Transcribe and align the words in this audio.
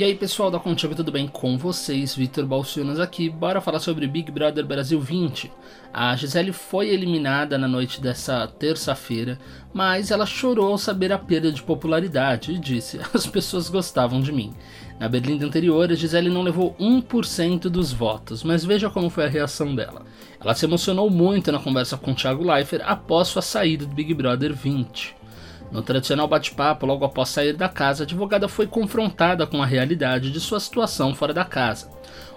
E 0.00 0.04
aí 0.04 0.14
pessoal 0.14 0.50
da 0.50 0.58
Contigo, 0.58 0.94
tudo 0.94 1.12
bem 1.12 1.28
com 1.28 1.58
vocês? 1.58 2.14
Vitor 2.14 2.46
Balciunas 2.46 2.98
aqui, 2.98 3.28
bora 3.28 3.60
falar 3.60 3.80
sobre 3.80 4.06
Big 4.06 4.32
Brother 4.32 4.64
Brasil 4.64 4.98
20. 4.98 5.52
A 5.92 6.16
Gisele 6.16 6.52
foi 6.52 6.88
eliminada 6.88 7.58
na 7.58 7.68
noite 7.68 8.00
dessa 8.00 8.46
terça-feira, 8.46 9.38
mas 9.74 10.10
ela 10.10 10.24
chorou 10.24 10.72
ao 10.72 10.78
saber 10.78 11.12
a 11.12 11.18
perda 11.18 11.52
de 11.52 11.62
popularidade 11.62 12.50
e 12.50 12.58
disse: 12.58 12.98
as 13.12 13.26
pessoas 13.26 13.68
gostavam 13.68 14.22
de 14.22 14.32
mim. 14.32 14.54
Na 14.98 15.06
Berlim 15.06 15.44
anterior, 15.44 15.92
a 15.92 15.94
Gisele 15.94 16.30
não 16.30 16.40
levou 16.40 16.74
1% 16.80 17.68
dos 17.68 17.92
votos, 17.92 18.42
mas 18.42 18.64
veja 18.64 18.88
como 18.88 19.10
foi 19.10 19.26
a 19.26 19.28
reação 19.28 19.74
dela. 19.74 20.06
Ela 20.40 20.54
se 20.54 20.64
emocionou 20.64 21.10
muito 21.10 21.52
na 21.52 21.58
conversa 21.58 21.98
com 21.98 22.14
Thiago 22.14 22.42
Leifert 22.42 22.82
após 22.86 23.28
sua 23.28 23.42
saída 23.42 23.84
do 23.84 23.94
Big 23.94 24.14
Brother 24.14 24.54
20. 24.54 25.19
No 25.70 25.82
tradicional 25.82 26.26
bate-papo, 26.26 26.84
logo 26.84 27.04
após 27.04 27.28
sair 27.28 27.52
da 27.52 27.68
casa, 27.68 28.02
a 28.02 28.04
advogada 28.04 28.48
foi 28.48 28.66
confrontada 28.66 29.46
com 29.46 29.62
a 29.62 29.66
realidade 29.66 30.30
de 30.30 30.40
sua 30.40 30.58
situação 30.58 31.14
fora 31.14 31.32
da 31.32 31.44
casa. 31.44 31.88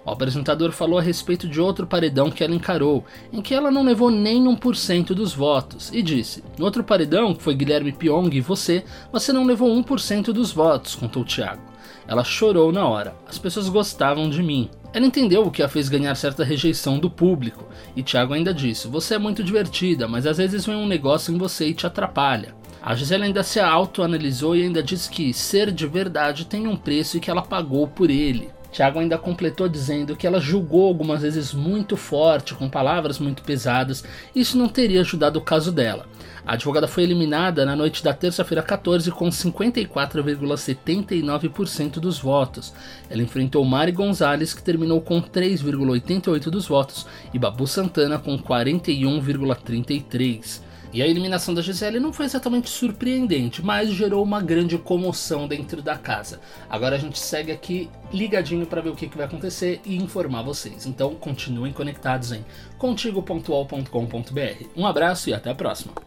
O 0.06 0.12
apresentador 0.12 0.72
falou 0.72 1.00
a 1.00 1.02
respeito 1.02 1.48
de 1.48 1.60
outro 1.60 1.88
paredão 1.88 2.30
que 2.30 2.44
ela 2.44 2.54
encarou, 2.54 3.04
em 3.32 3.42
que 3.42 3.56
ela 3.56 3.72
não 3.72 3.84
levou 3.84 4.12
nem 4.12 4.44
1% 4.46 5.14
dos 5.14 5.34
votos, 5.34 5.90
e 5.92 6.04
disse: 6.04 6.44
No 6.60 6.66
outro 6.66 6.84
paredão, 6.84 7.34
que 7.34 7.42
foi 7.42 7.56
Guilherme 7.56 7.92
Pyong 7.92 8.30
e 8.36 8.42
você, 8.42 8.84
você 9.12 9.34
não 9.34 9.46
levou 9.46 9.70
1% 9.82 10.26
dos 10.26 10.52
votos, 10.52 10.94
contou 10.94 11.26
Thiago. 11.26 11.62
Ela 12.08 12.24
chorou 12.24 12.72
na 12.72 12.86
hora. 12.86 13.16
As 13.28 13.38
pessoas 13.38 13.70
gostavam 13.70 14.30
de 14.30 14.44
mim. 14.44 14.70
Ela 14.94 15.06
entendeu 15.08 15.44
o 15.44 15.52
que 15.52 15.64
a 15.64 15.70
fez 15.70 15.90
ganhar 15.90 16.14
certa 16.16 16.44
rejeição 16.44 17.00
do 17.00 17.10
público, 17.10 17.66
e 17.96 18.04
Thiago 18.04 18.34
ainda 18.34 18.54
disse: 18.54 18.88
Você 18.90 19.16
é 19.16 19.18
muito 19.18 19.44
divertida, 19.44 20.08
mas 20.08 20.28
às 20.28 20.38
vezes 20.38 20.66
vem 20.66 20.76
um 20.76 20.86
negócio 20.86 21.34
em 21.34 21.38
você 21.38 21.68
e 21.68 21.74
te 21.74 21.88
atrapalha. 21.88 22.54
A 22.86 22.96
Gisele 22.96 23.24
ainda 23.24 23.44
se 23.44 23.62
autoanalisou 23.62 24.58
e 24.58 24.64
ainda 24.64 24.84
disse 24.84 25.10
que 25.10 25.34
ser 25.34 25.72
de 25.72 25.88
verdade 25.88 26.44
tem 26.44 26.68
um 26.68 26.76
preço 26.76 27.16
e 27.16 27.22
que 27.22 27.32
ela 27.32 27.42
pagou 27.42 27.88
por 27.88 28.10
ele. 28.10 28.50
Tiago 28.74 29.00
ainda 29.00 29.18
completou 29.18 29.70
dizendo 29.70 30.18
que 30.18 30.28
ela 30.28 30.42
julgou 30.42 30.88
algumas 30.88 31.22
vezes 31.22 31.54
muito 31.54 31.96
forte, 31.96 32.54
com 32.54 32.68
palavras 32.68 33.20
muito 33.20 33.42
pesadas, 33.42 34.04
e 34.36 34.42
isso 34.42 34.58
não 34.58 34.68
teria 34.68 35.00
ajudado 35.00 35.40
o 35.40 35.42
caso 35.42 35.72
dela. 35.72 36.06
A 36.46 36.56
advogada 36.56 36.86
foi 36.86 37.04
eliminada 37.04 37.66
na 37.66 37.74
noite 37.74 38.04
da 38.04 38.14
terça-feira 38.14 38.62
14 38.62 39.10
com 39.12 39.30
54,79% 39.30 42.02
dos 42.02 42.20
votos. 42.20 42.74
Ela 43.10 43.22
enfrentou 43.22 43.64
Mari 43.64 43.94
Gonzalez, 43.94 44.54
que 44.54 44.62
terminou 44.62 45.00
com 45.00 45.22
3,88% 45.22 46.50
dos 46.50 46.68
votos, 46.68 47.08
e 47.34 47.40
Babu 47.40 47.66
Santana 47.66 48.20
com 48.20 48.38
41,33%. 48.38 50.73
E 50.94 51.02
a 51.02 51.08
eliminação 51.08 51.56
da 51.56 51.62
Gisele 51.62 52.00
não 52.00 52.14
foi 52.14 52.26
exatamente 52.26 52.70
surpreendente, 52.70 53.66
mas 53.66 53.90
gerou 53.90 54.24
uma 54.24 54.40
grande 54.40 54.78
comoção 54.78 55.48
dentro 55.48 55.82
da 55.82 55.98
casa. 55.98 56.40
Agora 56.70 56.96
a 56.96 57.00
gente 57.00 57.18
segue 57.18 57.52
aqui 57.52 57.90
ligadinho 58.12 58.68
para 58.68 58.82
ver 58.82 58.90
o 58.90 58.96
que, 58.96 59.08
que 59.08 59.18
vai 59.18 59.26
acontecer 59.26 59.82
e 59.84 59.96
informar 59.96 60.44
vocês. 60.44 60.86
Então 60.86 61.16
continuem 61.16 61.74
conectados 61.74 62.32
em 62.32 62.46
contigo.ol.com.br. 62.78 64.66
Um 64.78 64.86
abraço 64.86 65.30
e 65.30 65.34
até 65.34 65.50
a 65.50 65.56
próxima. 65.56 66.04